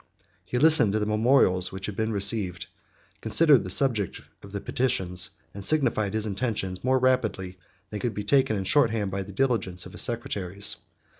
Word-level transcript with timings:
He 0.43 0.57
listened 0.57 0.93
to 0.93 0.99
the 0.99 1.05
memorials 1.05 1.71
which 1.71 1.85
had 1.85 1.95
been 1.95 2.11
received, 2.11 2.65
considered 3.21 3.63
the 3.63 3.69
subject 3.69 4.19
of 4.41 4.51
the 4.51 4.59
petitions, 4.59 5.29
and 5.53 5.63
signified 5.63 6.15
his 6.15 6.25
intentions 6.25 6.83
more 6.83 6.97
rapidly 6.97 7.49
than 7.51 7.57
they 7.91 7.99
could 7.99 8.15
be 8.15 8.23
taken 8.23 8.55
in 8.55 8.63
short 8.63 8.89
hand 8.89 9.11
by 9.11 9.21
the 9.21 9.31
diligence 9.31 9.85
of 9.85 9.91
his 9.91 10.01
secretaries. 10.01 10.77